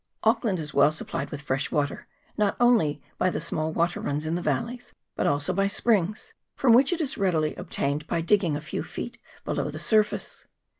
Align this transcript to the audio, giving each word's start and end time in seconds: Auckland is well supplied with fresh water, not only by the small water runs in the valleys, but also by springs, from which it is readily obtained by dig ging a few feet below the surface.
Auckland 0.23 0.57
is 0.59 0.73
well 0.73 0.91
supplied 0.91 1.29
with 1.29 1.43
fresh 1.43 1.69
water, 1.71 2.07
not 2.35 2.57
only 2.59 3.03
by 3.19 3.29
the 3.29 3.39
small 3.39 3.71
water 3.71 3.99
runs 4.01 4.25
in 4.25 4.33
the 4.33 4.41
valleys, 4.41 4.95
but 5.15 5.27
also 5.27 5.53
by 5.53 5.67
springs, 5.67 6.33
from 6.55 6.73
which 6.73 6.91
it 6.91 6.99
is 7.01 7.19
readily 7.19 7.53
obtained 7.53 8.07
by 8.07 8.19
dig 8.21 8.41
ging 8.41 8.55
a 8.55 8.61
few 8.61 8.81
feet 8.81 9.19
below 9.45 9.69
the 9.69 9.77
surface. 9.77 10.45